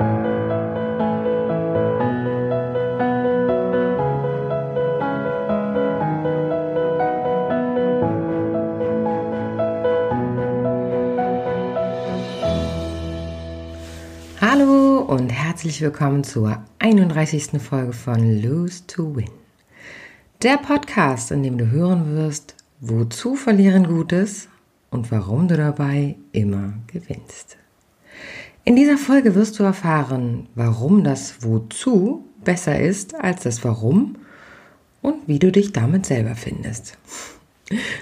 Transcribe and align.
Hallo 0.00 0.06
und 15.06 15.28
herzlich 15.28 15.82
willkommen 15.82 16.24
zur 16.24 16.64
31. 16.78 17.60
Folge 17.60 17.92
von 17.92 18.40
Lose 18.40 18.86
to 18.86 19.14
Win. 19.14 19.28
Der 20.42 20.56
Podcast, 20.56 21.30
in 21.30 21.42
dem 21.42 21.58
du 21.58 21.70
hören 21.70 22.16
wirst, 22.16 22.54
wozu 22.80 23.36
verlieren 23.36 23.86
Gutes 23.86 24.48
und 24.90 25.10
warum 25.10 25.48
du 25.48 25.58
dabei 25.58 26.16
immer 26.32 26.72
gewinnst. 26.86 27.58
In 28.64 28.76
dieser 28.76 28.98
Folge 28.98 29.34
wirst 29.34 29.58
du 29.58 29.62
erfahren, 29.62 30.46
warum 30.54 31.02
das 31.02 31.42
Wozu 31.42 32.26
besser 32.44 32.78
ist 32.78 33.14
als 33.14 33.42
das 33.42 33.64
Warum 33.64 34.16
und 35.00 35.26
wie 35.26 35.38
du 35.38 35.50
dich 35.50 35.72
damit 35.72 36.04
selber 36.04 36.34
findest. 36.34 36.98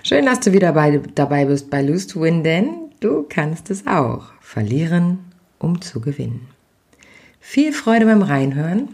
Schön, 0.02 0.26
dass 0.26 0.40
du 0.40 0.52
wieder 0.52 0.72
bei, 0.72 1.00
dabei 1.14 1.44
bist 1.44 1.70
bei 1.70 1.82
Lose 1.82 2.08
to 2.08 2.22
Win, 2.22 2.42
denn 2.42 2.90
du 3.00 3.24
kannst 3.28 3.70
es 3.70 3.86
auch. 3.86 4.32
Verlieren, 4.40 5.18
um 5.58 5.80
zu 5.80 6.00
gewinnen. 6.00 6.48
Viel 7.38 7.72
Freude 7.72 8.06
beim 8.06 8.22
Reinhören 8.22 8.88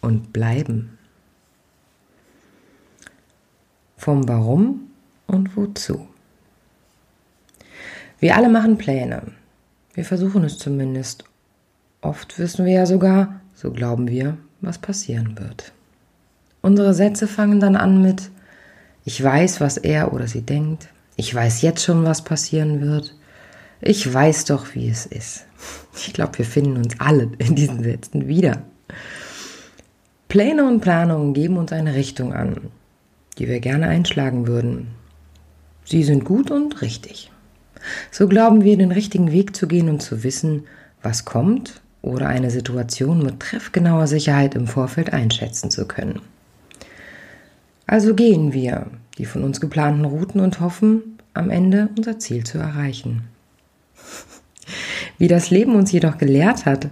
und 0.00 0.32
bleiben. 0.32 0.98
Vom 3.96 4.28
Warum 4.28 4.90
und 5.26 5.56
Wozu. 5.56 6.06
Wir 8.20 8.36
alle 8.36 8.48
machen 8.48 8.78
Pläne. 8.78 9.22
Wir 9.94 10.04
versuchen 10.04 10.42
es 10.42 10.58
zumindest. 10.58 11.24
Oft 12.00 12.38
wissen 12.38 12.64
wir 12.64 12.72
ja 12.72 12.86
sogar, 12.86 13.40
so 13.54 13.70
glauben 13.70 14.08
wir, 14.08 14.36
was 14.60 14.78
passieren 14.78 15.38
wird. 15.38 15.72
Unsere 16.62 16.94
Sätze 16.94 17.28
fangen 17.28 17.60
dann 17.60 17.76
an 17.76 18.02
mit 18.02 18.30
Ich 19.04 19.22
weiß, 19.22 19.60
was 19.60 19.76
er 19.76 20.12
oder 20.12 20.26
sie 20.26 20.42
denkt. 20.42 20.88
Ich 21.14 21.32
weiß 21.32 21.62
jetzt 21.62 21.84
schon, 21.84 22.04
was 22.04 22.24
passieren 22.24 22.80
wird. 22.80 23.14
Ich 23.80 24.12
weiß 24.12 24.46
doch, 24.46 24.74
wie 24.74 24.88
es 24.88 25.06
ist. 25.06 25.44
Ich 25.96 26.12
glaube, 26.12 26.38
wir 26.38 26.44
finden 26.44 26.76
uns 26.78 26.98
alle 26.98 27.30
in 27.38 27.54
diesen 27.54 27.84
Sätzen 27.84 28.26
wieder. 28.26 28.62
Pläne 30.28 30.66
und 30.66 30.80
Planungen 30.80 31.34
geben 31.34 31.56
uns 31.56 31.70
eine 31.70 31.94
Richtung 31.94 32.32
an, 32.32 32.56
die 33.38 33.46
wir 33.46 33.60
gerne 33.60 33.86
einschlagen 33.86 34.48
würden. 34.48 34.88
Sie 35.84 36.02
sind 36.02 36.24
gut 36.24 36.50
und 36.50 36.82
richtig. 36.82 37.30
So 38.10 38.28
glauben 38.28 38.64
wir, 38.64 38.76
den 38.76 38.92
richtigen 38.92 39.32
Weg 39.32 39.54
zu 39.54 39.66
gehen 39.68 39.88
und 39.88 40.02
zu 40.02 40.22
wissen, 40.24 40.64
was 41.02 41.24
kommt 41.24 41.80
oder 42.02 42.28
eine 42.28 42.50
Situation 42.50 43.22
mit 43.22 43.40
treffgenauer 43.40 44.06
Sicherheit 44.06 44.54
im 44.54 44.66
Vorfeld 44.66 45.12
einschätzen 45.12 45.70
zu 45.70 45.86
können. 45.86 46.20
Also 47.86 48.14
gehen 48.14 48.52
wir 48.52 48.86
die 49.18 49.26
von 49.26 49.44
uns 49.44 49.60
geplanten 49.60 50.04
Routen 50.04 50.40
und 50.40 50.60
hoffen, 50.60 51.18
am 51.34 51.50
Ende 51.50 51.88
unser 51.96 52.18
Ziel 52.18 52.44
zu 52.44 52.58
erreichen. 52.58 53.24
Wie 55.18 55.28
das 55.28 55.50
Leben 55.50 55.74
uns 55.74 55.92
jedoch 55.92 56.18
gelehrt 56.18 56.66
hat, 56.66 56.88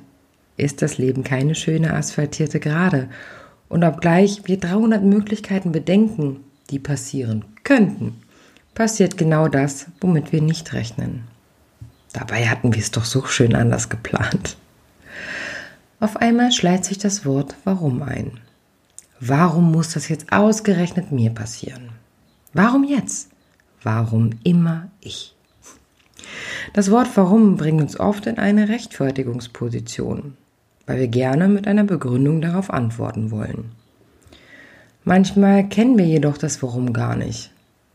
ist 0.56 0.82
das 0.82 0.98
Leben 0.98 1.24
keine 1.24 1.54
schöne 1.54 1.94
asphaltierte 1.94 2.60
Gerade. 2.60 3.08
Und 3.68 3.84
obgleich 3.84 4.42
wir 4.44 4.58
300 4.58 5.02
Möglichkeiten 5.02 5.72
bedenken, 5.72 6.40
die 6.70 6.78
passieren 6.78 7.44
könnten, 7.64 8.20
passiert 8.74 9.16
genau 9.16 9.48
das, 9.48 9.86
womit 10.00 10.32
wir 10.32 10.42
nicht 10.42 10.72
rechnen. 10.72 11.24
Dabei 12.12 12.48
hatten 12.48 12.74
wir 12.74 12.80
es 12.80 12.90
doch 12.90 13.04
so 13.04 13.24
schön 13.24 13.54
anders 13.54 13.88
geplant. 13.88 14.56
Auf 16.00 16.16
einmal 16.16 16.52
schleicht 16.52 16.84
sich 16.84 16.98
das 16.98 17.24
Wort 17.24 17.54
Warum 17.64 18.02
ein. 18.02 18.40
Warum 19.20 19.70
muss 19.70 19.90
das 19.90 20.08
jetzt 20.08 20.32
ausgerechnet 20.32 21.12
mir 21.12 21.30
passieren? 21.30 21.90
Warum 22.52 22.84
jetzt? 22.84 23.30
Warum 23.82 24.30
immer 24.42 24.88
ich? 25.00 25.34
Das 26.74 26.90
Wort 26.90 27.08
Warum 27.16 27.56
bringt 27.56 27.80
uns 27.80 27.98
oft 27.98 28.26
in 28.26 28.38
eine 28.38 28.68
Rechtfertigungsposition, 28.68 30.36
weil 30.86 30.98
wir 30.98 31.08
gerne 31.08 31.48
mit 31.48 31.66
einer 31.66 31.84
Begründung 31.84 32.40
darauf 32.40 32.70
antworten 32.70 33.30
wollen. 33.30 33.72
Manchmal 35.04 35.68
kennen 35.68 35.98
wir 35.98 36.06
jedoch 36.06 36.38
das 36.38 36.62
Warum 36.62 36.92
gar 36.92 37.16
nicht 37.16 37.52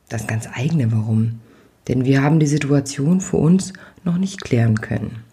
das 0.10 0.28
ganz 0.28 0.48
eigene 0.54 0.92
Warum. 0.92 1.40
Denn 1.88 2.06
wir 2.06 2.22
haben 2.22 2.40
die 2.40 2.48
Situation 2.48 3.22
für 3.22 3.38
uns 3.38 3.74
noch 4.04 4.18
nicht 4.18 4.44
klären 4.44 4.82
können. 4.82 5.24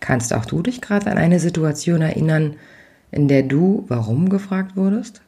Kannst 0.00 0.32
auch 0.32 0.46
du 0.46 0.62
dich 0.62 0.80
gerade 0.80 1.10
an 1.10 1.18
eine 1.18 1.38
Situation 1.40 2.00
erinnern, 2.00 2.56
in 3.10 3.28
der 3.28 3.42
du 3.42 3.84
warum 3.88 4.28
gefragt 4.28 4.76
wurdest? 4.76 5.20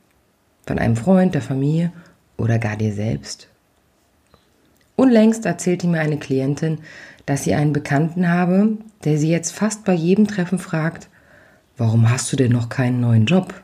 Von 0.67 0.79
einem 0.79 0.97
Freund, 0.97 1.35
der 1.35 1.43
Familie 1.43 1.93
oder 2.37 2.59
gar 2.59 2.77
dir 2.77 2.93
selbst? 2.93 3.49
Unlängst 4.97 5.47
erzählte 5.47 5.87
mir 5.89 6.01
eine 6.01 6.19
Klientin, 6.19 6.79
dass 7.27 7.45
sie 7.45 7.55
einen 7.55 7.73
Bekannten 7.73 8.29
habe, 8.29 8.79
der 9.05 9.19
sie 9.19 9.31
jetzt 9.31 9.53
fast 9.53 9.85
bei 9.85 9.95
jedem 9.95 10.27
Treffen 10.27 10.59
fragt, 10.59 11.09
warum 11.77 12.11
hast 12.11 12.33
du 12.33 12.37
denn 12.37 12.53
noch 12.53 12.69
keinen 12.69 13.01
neuen 13.01 13.27
Job? 13.27 13.62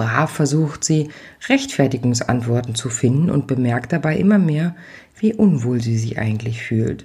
Brav 0.00 0.30
versucht 0.30 0.82
sie, 0.82 1.10
Rechtfertigungsantworten 1.50 2.74
zu 2.74 2.88
finden 2.88 3.28
und 3.30 3.46
bemerkt 3.46 3.92
dabei 3.92 4.16
immer 4.16 4.38
mehr, 4.38 4.74
wie 5.18 5.34
unwohl 5.34 5.82
sie 5.82 5.98
sich 5.98 6.18
eigentlich 6.18 6.62
fühlt. 6.62 7.04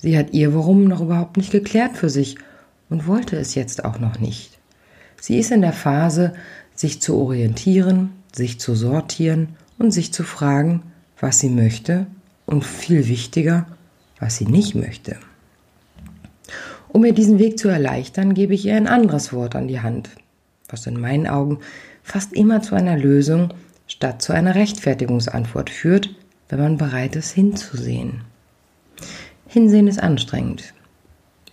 Sie 0.00 0.16
hat 0.16 0.32
ihr 0.32 0.54
Warum 0.54 0.84
noch 0.84 1.00
überhaupt 1.00 1.36
nicht 1.36 1.50
geklärt 1.50 1.96
für 1.96 2.08
sich 2.08 2.36
und 2.88 3.08
wollte 3.08 3.36
es 3.36 3.56
jetzt 3.56 3.84
auch 3.84 3.98
noch 3.98 4.20
nicht. 4.20 4.60
Sie 5.20 5.40
ist 5.40 5.50
in 5.50 5.60
der 5.60 5.72
Phase, 5.72 6.34
sich 6.76 7.02
zu 7.02 7.16
orientieren, 7.16 8.10
sich 8.32 8.60
zu 8.60 8.76
sortieren 8.76 9.56
und 9.76 9.90
sich 9.90 10.12
zu 10.12 10.22
fragen, 10.22 10.84
was 11.18 11.40
sie 11.40 11.50
möchte 11.50 12.06
und 12.46 12.64
viel 12.64 13.08
wichtiger, 13.08 13.66
was 14.20 14.36
sie 14.36 14.46
nicht 14.46 14.76
möchte. 14.76 15.16
Um 16.90 17.04
ihr 17.04 17.12
diesen 17.12 17.40
Weg 17.40 17.58
zu 17.58 17.66
erleichtern, 17.66 18.34
gebe 18.34 18.54
ich 18.54 18.66
ihr 18.66 18.76
ein 18.76 18.86
anderes 18.86 19.32
Wort 19.32 19.56
an 19.56 19.66
die 19.66 19.80
Hand, 19.80 20.10
was 20.72 20.86
in 20.86 21.00
meinen 21.00 21.26
Augen 21.26 21.58
fast 22.02 22.32
immer 22.32 22.62
zu 22.62 22.74
einer 22.74 22.96
Lösung 22.96 23.54
statt 23.86 24.22
zu 24.22 24.32
einer 24.32 24.54
Rechtfertigungsantwort 24.54 25.70
führt, 25.70 26.10
wenn 26.48 26.58
man 26.58 26.76
bereit 26.78 27.14
ist 27.14 27.32
hinzusehen. 27.32 28.22
Hinsehen 29.46 29.86
ist 29.86 30.02
anstrengend, 30.02 30.72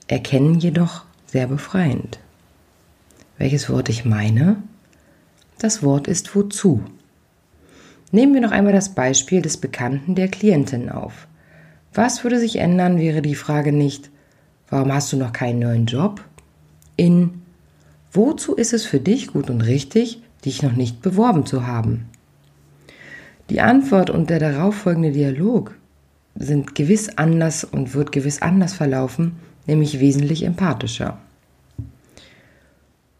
erkennen 0.07 0.59
jedoch 0.59 1.03
sehr 1.25 1.47
befreiend. 1.47 2.19
Welches 3.37 3.69
Wort 3.69 3.89
ich 3.89 4.05
meine? 4.05 4.57
Das 5.59 5.83
Wort 5.83 6.07
ist 6.07 6.33
wozu. 6.35 6.83
Nehmen 8.11 8.33
wir 8.33 8.41
noch 8.41 8.51
einmal 8.51 8.73
das 8.73 8.95
Beispiel 8.95 9.41
des 9.41 9.57
Bekannten 9.57 10.15
der 10.15 10.29
Klientin 10.29 10.89
auf. 10.89 11.27
Was 11.93 12.23
würde 12.23 12.39
sich 12.39 12.57
ändern, 12.57 12.97
wäre 12.97 13.21
die 13.21 13.35
Frage 13.35 13.71
nicht, 13.71 14.09
warum 14.69 14.93
hast 14.93 15.11
du 15.11 15.17
noch 15.17 15.33
keinen 15.33 15.59
neuen 15.59 15.85
Job? 15.85 16.23
In 16.95 17.38
Wozu 18.11 18.55
ist 18.55 18.73
es 18.73 18.85
für 18.85 18.99
dich 18.99 19.27
gut 19.27 19.49
und 19.49 19.61
richtig, 19.61 20.21
dich 20.45 20.63
noch 20.63 20.73
nicht 20.73 21.01
beworben 21.01 21.45
zu 21.45 21.67
haben? 21.67 22.05
Die 23.49 23.61
Antwort 23.61 24.09
und 24.09 24.29
der 24.29 24.39
darauffolgende 24.39 25.11
Dialog 25.11 25.75
sind 26.35 26.75
gewiss 26.75 27.09
anders 27.17 27.63
und 27.63 27.93
wird 27.93 28.11
gewiss 28.11 28.41
anders 28.41 28.73
verlaufen, 28.73 29.33
nämlich 29.67 29.99
wesentlich 29.99 30.43
empathischer. 30.43 31.17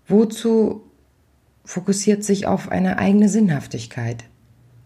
Wozu 0.08 0.82
fokussiert 1.66 2.24
sich 2.24 2.48
auf 2.48 2.70
eine 2.70 2.98
eigene 2.98 3.30
Sinnhaftigkeit, 3.30 4.24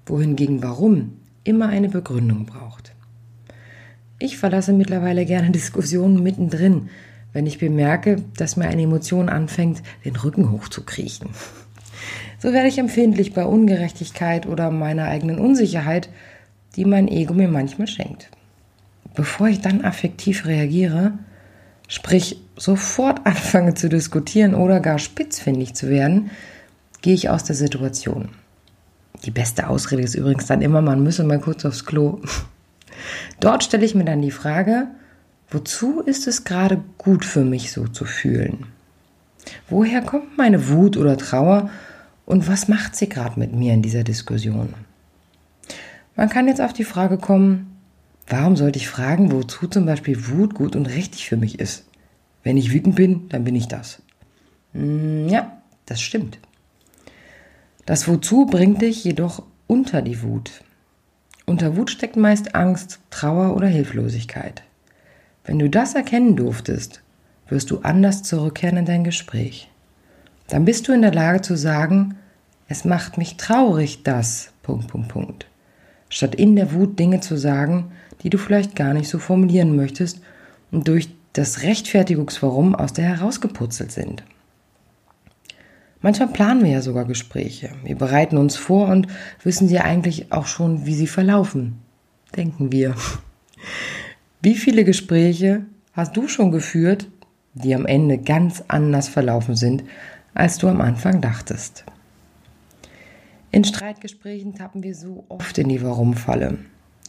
wohingegen 0.06 0.64
warum 0.64 1.14
immer 1.44 1.70
eine 1.70 1.90
Begründung 1.90 2.46
braucht. 2.46 2.94
Ich 4.20 4.38
verlasse 4.38 4.74
mittlerweile 4.74 5.26
gerne 5.26 5.52
Diskussionen 5.52 6.22
mittendrin, 6.24 6.90
wenn 7.34 7.48
ich 7.48 7.58
bemerke, 7.58 8.18
dass 8.38 8.56
mir 8.56 8.68
eine 8.68 8.84
Emotion 8.84 9.28
anfängt, 9.28 9.82
den 10.06 10.16
Rücken 10.16 10.52
hochzukriechen. 10.52 11.30
So 12.40 12.54
werde 12.54 12.68
ich 12.68 12.78
empfindlich 12.78 13.34
bei 13.34 13.46
Ungerechtigkeit 13.46 14.46
oder 14.46 14.70
meiner 14.70 15.06
eigenen 15.06 15.40
Unsicherheit, 15.40 16.10
die 16.76 16.86
mein 16.86 17.08
Ego 17.08 17.34
mir 17.34 17.48
manchmal 17.48 17.88
schenkt. 17.88 18.30
Bevor 19.16 19.48
ich 19.48 19.62
dann 19.62 19.84
affektiv 19.84 20.46
reagiere, 20.46 21.14
sprich 21.88 22.42
sofort 22.56 23.22
anfange 23.26 23.74
zu 23.74 23.90
diskutieren 23.90 24.56
oder 24.56 24.80
gar 24.80 25.00
spitzfindig 25.00 25.74
zu 25.74 25.90
werden, 25.90 26.32
gehe 27.02 27.14
ich 27.14 27.30
aus 27.30 27.44
der 27.44 27.56
Situation. 27.56 28.30
Die 29.26 29.32
beste 29.32 29.70
Ausrede 29.70 30.04
ist 30.04 30.16
übrigens 30.16 30.48
dann 30.48 30.62
immer, 30.62 30.82
man 30.82 31.02
müsse 31.02 31.24
mal 31.24 31.40
kurz 31.40 31.64
aufs 31.66 31.86
Klo. 31.86 32.22
Dort 33.40 33.64
stelle 33.64 33.86
ich 33.86 33.96
mir 33.96 34.06
dann 34.06 34.22
die 34.22 34.32
Frage, 34.32 34.88
Wozu 35.54 36.02
ist 36.02 36.26
es 36.28 36.46
gerade 36.46 36.84
gut 36.98 37.24
für 37.24 37.46
mich 37.46 37.72
so 37.72 37.88
zu 37.88 38.06
fühlen? 38.06 38.66
Woher 39.70 40.02
kommt 40.02 40.36
meine 40.36 40.68
Wut 40.70 40.98
oder 40.98 41.16
Trauer 41.16 41.70
und 42.26 42.48
was 42.48 42.68
macht 42.68 42.96
sie 42.96 43.08
gerade 43.08 43.40
mit 43.40 43.54
mir 43.54 43.76
in 43.76 43.84
dieser 43.84 44.04
Diskussion? 44.04 44.74
Man 46.16 46.30
kann 46.30 46.48
jetzt 46.48 46.60
auf 46.60 46.74
die 46.74 46.84
Frage 46.84 47.20
kommen, 47.20 47.78
warum 48.28 48.56
sollte 48.56 48.80
ich 48.80 48.90
fragen, 48.90 49.32
wozu 49.32 49.68
zum 49.68 49.86
Beispiel 49.86 50.28
Wut 50.28 50.56
gut 50.56 50.76
und 50.76 50.88
richtig 50.88 51.30
für 51.30 51.38
mich 51.38 51.60
ist? 51.60 51.86
Wenn 52.42 52.58
ich 52.58 52.74
wütend 52.74 52.96
bin, 52.96 53.30
dann 53.30 53.44
bin 53.44 53.56
ich 53.56 53.68
das. 53.68 54.02
Hm, 54.74 55.28
ja, 55.28 55.62
das 55.86 56.02
stimmt. 56.02 56.40
Das 57.86 58.08
Wozu 58.08 58.48
bringt 58.48 58.82
dich 58.82 59.04
jedoch 59.04 59.44
unter 59.68 60.02
die 60.02 60.24
Wut. 60.24 60.64
Unter 61.46 61.78
Wut 61.78 61.92
steckt 61.92 62.16
meist 62.16 62.56
Angst, 62.56 63.00
Trauer 63.12 63.56
oder 63.56 63.68
Hilflosigkeit. 63.68 64.64
Wenn 65.46 65.60
du 65.60 65.70
das 65.70 65.96
erkennen 65.96 66.36
durftest, 66.36 67.02
wirst 67.48 67.72
du 67.72 67.80
anders 67.80 68.24
zurückkehren 68.24 68.78
in 68.78 68.86
dein 68.86 69.04
Gespräch. 69.04 69.70
Dann 70.48 70.66
bist 70.66 70.88
du 70.88 70.94
in 70.94 71.02
der 71.02 71.14
Lage 71.14 71.42
zu 71.42 71.58
sagen, 71.58 72.16
es 72.68 72.86
macht 72.86 73.18
mich 73.18 73.38
traurig, 73.38 74.04
das. 74.04 74.52
Punkt, 74.62 74.88
Punkt, 74.88 75.10
Punkt. 75.10 75.48
Statt 76.10 76.36
in 76.36 76.56
der 76.56 76.74
Wut 76.74 76.98
Dinge 76.98 77.20
zu 77.20 77.38
sagen, 77.38 77.92
die 78.22 78.30
du 78.30 78.38
vielleicht 78.38 78.76
gar 78.76 78.94
nicht 78.94 79.10
so 79.10 79.20
formulieren 79.20 79.76
möchtest 79.76 80.22
und 80.72 80.88
durch 80.88 81.10
das 81.34 81.64
Rechtfertigungswarum 81.64 82.76
aus 82.76 82.94
der 82.94 83.06
herausgeputzelt 83.06 83.92
sind. 83.92 84.24
Manchmal 86.02 86.30
planen 86.30 86.64
wir 86.64 86.72
ja 86.72 86.82
sogar 86.82 87.06
Gespräche. 87.06 87.72
Wir 87.84 87.96
bereiten 87.96 88.38
uns 88.38 88.56
vor 88.56 88.90
und 88.90 89.08
wissen 89.44 89.68
sie 89.68 89.80
eigentlich 89.80 90.32
auch 90.32 90.48
schon, 90.48 90.86
wie 90.86 90.96
sie 90.96 91.08
verlaufen. 91.08 91.80
Denken 92.36 92.72
wir. 92.72 92.96
Wie 94.44 94.56
viele 94.56 94.84
Gespräche 94.84 95.66
hast 95.94 96.16
du 96.16 96.28
schon 96.28 96.52
geführt, 96.52 97.10
die 97.56 97.74
am 97.74 97.88
Ende 97.88 98.20
ganz 98.20 98.64
anders 98.68 99.08
verlaufen 99.08 99.56
sind, 99.56 99.84
als 100.36 100.60
du 100.60 100.68
am 100.68 100.82
Anfang 100.82 101.20
dachtest? 101.20 101.84
In 103.50 103.64
Streitgesprächen 103.64 104.54
tappen 104.54 104.84
wir 104.84 104.94
so 104.94 105.26
oft 105.30 105.58
in 105.58 105.70
die 105.70 105.82
Warum-Falle. 105.82 106.60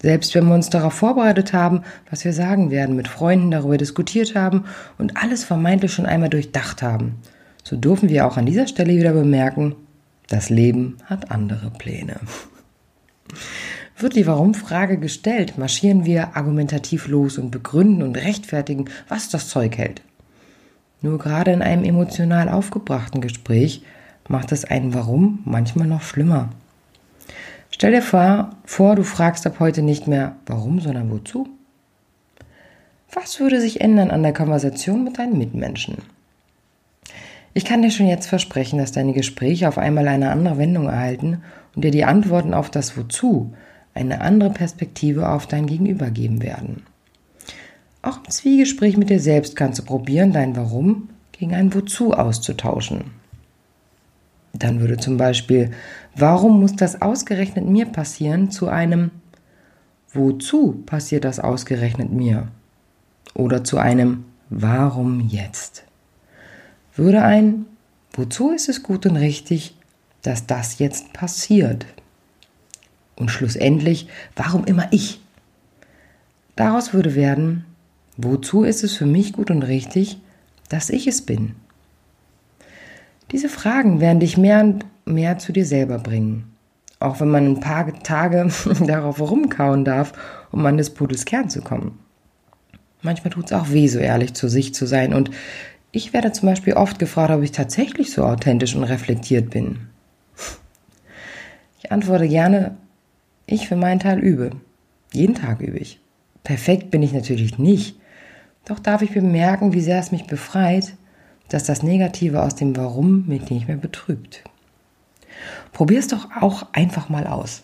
Selbst 0.00 0.34
wenn 0.34 0.46
wir 0.46 0.54
uns 0.54 0.70
darauf 0.70 0.94
vorbereitet 0.94 1.52
haben, 1.52 1.82
was 2.08 2.24
wir 2.24 2.32
sagen 2.32 2.70
werden, 2.70 2.96
mit 2.96 3.08
Freunden 3.08 3.50
darüber 3.50 3.76
diskutiert 3.76 4.34
haben 4.34 4.64
und 4.96 5.16
alles 5.16 5.44
vermeintlich 5.44 5.92
schon 5.92 6.06
einmal 6.06 6.30
durchdacht 6.30 6.80
haben– 6.82 7.16
so 7.64 7.76
dürfen 7.76 8.10
wir 8.10 8.26
auch 8.26 8.36
an 8.36 8.44
dieser 8.44 8.66
Stelle 8.68 8.94
wieder 8.94 9.14
bemerken, 9.14 9.74
das 10.28 10.50
Leben 10.50 10.98
hat 11.06 11.30
andere 11.30 11.70
Pläne. 11.70 12.20
Wird 13.96 14.16
die 14.16 14.26
Warum-Frage 14.26 14.98
gestellt, 14.98 15.56
marschieren 15.56 16.04
wir 16.04 16.36
argumentativ 16.36 17.06
los 17.06 17.38
und 17.38 17.50
begründen 17.50 18.02
und 18.02 18.16
rechtfertigen, 18.16 18.86
was 19.08 19.28
das 19.28 19.48
Zeug 19.48 19.78
hält. 19.78 20.02
Nur 21.00 21.18
gerade 21.18 21.52
in 21.52 21.62
einem 21.62 21.84
emotional 21.84 22.48
aufgebrachten 22.48 23.20
Gespräch 23.20 23.82
macht 24.28 24.52
es 24.52 24.64
ein 24.64 24.94
Warum 24.94 25.40
manchmal 25.44 25.86
noch 25.86 26.02
schlimmer. 26.02 26.48
Stell 27.70 27.92
dir 27.92 28.02
vor, 28.02 28.50
vor, 28.64 28.96
du 28.96 29.04
fragst 29.04 29.46
ab 29.46 29.56
heute 29.60 29.82
nicht 29.82 30.06
mehr 30.06 30.36
warum, 30.46 30.80
sondern 30.80 31.10
wozu. 31.10 31.48
Was 33.12 33.38
würde 33.38 33.60
sich 33.60 33.80
ändern 33.80 34.10
an 34.10 34.22
der 34.22 34.32
Konversation 34.32 35.04
mit 35.04 35.18
deinen 35.18 35.38
Mitmenschen? 35.38 35.98
Ich 37.52 37.64
kann 37.64 37.82
dir 37.82 37.90
schon 37.92 38.08
jetzt 38.08 38.26
versprechen, 38.26 38.78
dass 38.78 38.90
deine 38.90 39.12
Gespräche 39.12 39.68
auf 39.68 39.78
einmal 39.78 40.08
eine 40.08 40.30
andere 40.30 40.58
Wendung 40.58 40.88
erhalten 40.88 41.42
und 41.76 41.84
dir 41.84 41.92
die 41.92 42.04
Antworten 42.04 42.54
auf 42.54 42.70
das 42.70 42.96
Wozu 42.96 43.52
eine 43.94 44.20
andere 44.20 44.50
Perspektive 44.50 45.28
auf 45.28 45.46
dein 45.46 45.66
Gegenüber 45.66 46.10
geben 46.10 46.42
werden. 46.42 46.82
Auch 48.02 48.18
im 48.18 48.30
Zwiegespräch 48.30 48.96
mit 48.96 49.10
dir 49.10 49.20
selbst 49.20 49.56
kannst 49.56 49.78
du 49.78 49.84
probieren, 49.84 50.32
dein 50.32 50.56
Warum 50.56 51.08
gegen 51.32 51.54
ein 51.54 51.72
Wozu 51.72 52.12
auszutauschen. 52.12 53.12
Dann 54.52 54.80
würde 54.80 54.98
zum 54.98 55.16
Beispiel, 55.16 55.70
warum 56.14 56.60
muss 56.60 56.76
das 56.76 57.02
ausgerechnet 57.02 57.66
mir 57.66 57.86
passieren, 57.86 58.50
zu 58.50 58.68
einem 58.68 59.10
Wozu 60.12 60.82
passiert 60.86 61.24
das 61.24 61.40
ausgerechnet 61.40 62.12
mir? 62.12 62.48
Oder 63.34 63.64
zu 63.64 63.78
einem 63.78 64.24
Warum 64.50 65.20
jetzt? 65.20 65.84
würde 66.96 67.22
ein, 67.22 67.66
wozu 68.12 68.52
ist 68.52 68.68
es 68.68 68.82
gut 68.82 69.06
und 69.06 69.16
richtig, 69.16 69.76
dass 70.22 70.46
das 70.46 70.78
jetzt 70.78 71.12
passiert? 71.12 71.86
Und 73.16 73.30
schlussendlich, 73.30 74.08
warum 74.36 74.64
immer 74.64 74.88
ich? 74.90 75.20
Daraus 76.56 76.92
würde 76.92 77.14
werden, 77.14 77.64
wozu 78.16 78.64
ist 78.64 78.84
es 78.84 78.94
für 78.94 79.06
mich 79.06 79.32
gut 79.32 79.50
und 79.50 79.62
richtig, 79.62 80.18
dass 80.68 80.90
ich 80.90 81.06
es 81.06 81.22
bin? 81.22 81.54
Diese 83.32 83.48
Fragen 83.48 84.00
werden 84.00 84.20
dich 84.20 84.36
mehr 84.36 84.60
und 84.60 84.84
mehr 85.04 85.38
zu 85.38 85.52
dir 85.52 85.66
selber 85.66 85.98
bringen. 85.98 86.52
Auch 87.00 87.20
wenn 87.20 87.30
man 87.30 87.46
ein 87.46 87.60
paar 87.60 87.92
Tage 88.02 88.48
darauf 88.86 89.20
rumkauen 89.20 89.84
darf, 89.84 90.12
um 90.52 90.64
an 90.66 90.76
des 90.76 90.90
Pudels 90.90 91.24
Kern 91.24 91.50
zu 91.50 91.60
kommen. 91.60 91.98
Manchmal 93.02 93.32
tut 93.32 93.46
es 93.46 93.52
auch 93.52 93.70
weh, 93.70 93.86
so 93.88 93.98
ehrlich 93.98 94.34
zu 94.34 94.48
sich 94.48 94.74
zu 94.74 94.86
sein 94.86 95.12
und 95.12 95.30
ich 95.92 96.12
werde 96.12 96.32
zum 96.32 96.48
Beispiel 96.48 96.72
oft 96.72 96.98
gefragt, 96.98 97.30
ob 97.30 97.42
ich 97.42 97.52
tatsächlich 97.52 98.10
so 98.10 98.24
authentisch 98.24 98.74
und 98.74 98.82
reflektiert 98.82 99.50
bin. 99.50 99.88
Ich 101.78 101.92
antworte 101.92 102.26
gerne, 102.26 102.76
ich 103.46 103.68
für 103.68 103.76
meinen 103.76 104.00
Teil 104.00 104.18
übe. 104.18 104.50
Jeden 105.12 105.34
Tag 105.34 105.60
übe 105.60 105.78
ich. 105.78 106.00
Perfekt 106.42 106.90
bin 106.90 107.02
ich 107.02 107.12
natürlich 107.12 107.58
nicht. 107.58 107.96
Doch 108.64 108.78
darf 108.78 109.02
ich 109.02 109.12
bemerken, 109.12 109.72
wie 109.72 109.80
sehr 109.80 109.98
es 109.98 110.12
mich 110.12 110.26
befreit, 110.26 110.94
dass 111.48 111.64
das 111.64 111.82
Negative 111.82 112.42
aus 112.42 112.54
dem 112.54 112.76
Warum 112.76 113.26
mich 113.26 113.50
nicht 113.50 113.68
mehr 113.68 113.76
betrübt. 113.76 114.44
Probier 115.72 115.98
es 115.98 116.08
doch 116.08 116.28
auch 116.40 116.66
einfach 116.72 117.08
mal 117.08 117.26
aus. 117.26 117.62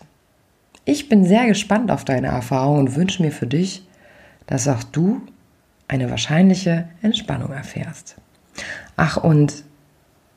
Ich 0.85 1.09
bin 1.09 1.25
sehr 1.25 1.47
gespannt 1.47 1.91
auf 1.91 2.05
deine 2.05 2.27
Erfahrung 2.27 2.79
und 2.79 2.95
wünsche 2.95 3.21
mir 3.21 3.31
für 3.31 3.47
dich, 3.47 3.87
dass 4.47 4.67
auch 4.67 4.83
du 4.83 5.21
eine 5.87 6.09
wahrscheinliche 6.09 6.87
Entspannung 7.01 7.51
erfährst. 7.51 8.15
Ach, 8.97 9.17
und 9.17 9.63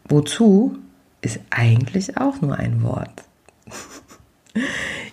wozu 0.09 0.79
ist 1.21 1.41
eigentlich 1.51 2.19
auch 2.19 2.41
nur 2.41 2.59
ein 2.59 2.83
Wort. 2.83 3.25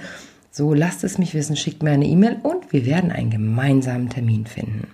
so 0.52 0.74
lasst 0.74 1.04
es 1.04 1.18
mich 1.18 1.34
wissen, 1.34 1.58
schickt 1.58 1.84
mir 1.84 1.92
eine 1.92 2.06
E-Mail 2.06 2.38
und 2.44 2.72
wir 2.72 2.86
werden 2.86 3.12
einen 3.12 3.30
gemeinsamen 3.30 4.08
Termin 4.10 4.46
finden. 4.46 4.88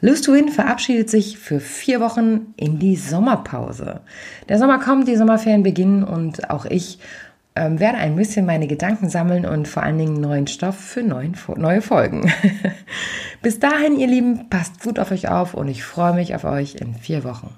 Lose 0.00 0.22
to 0.22 0.32
Win 0.32 0.48
verabschiedet 0.48 1.10
sich 1.10 1.38
für 1.38 1.60
vier 1.60 2.00
Wochen 2.00 2.54
in 2.56 2.78
die 2.78 2.96
Sommerpause. 2.96 4.00
Der 4.48 4.58
Sommer 4.58 4.78
kommt, 4.78 5.08
die 5.08 5.16
Sommerferien 5.16 5.62
beginnen 5.62 6.04
und 6.04 6.50
auch 6.50 6.64
ich 6.64 6.98
ähm, 7.54 7.80
werde 7.80 7.98
ein 7.98 8.16
bisschen 8.16 8.46
meine 8.46 8.66
Gedanken 8.66 9.08
sammeln 9.10 9.44
und 9.44 9.68
vor 9.68 9.82
allen 9.82 9.98
Dingen 9.98 10.20
neuen 10.20 10.46
Stoff 10.46 10.76
für 10.76 11.02
neuen, 11.02 11.36
neue 11.56 11.82
Folgen. 11.82 12.32
Bis 13.42 13.58
dahin, 13.58 13.98
ihr 13.98 14.06
Lieben, 14.06 14.48
passt 14.48 14.82
gut 14.82 14.98
auf 14.98 15.10
euch 15.10 15.28
auf 15.28 15.54
und 15.54 15.68
ich 15.68 15.84
freue 15.84 16.14
mich 16.14 16.34
auf 16.34 16.44
euch 16.44 16.76
in 16.76 16.94
vier 16.94 17.24
Wochen. 17.24 17.50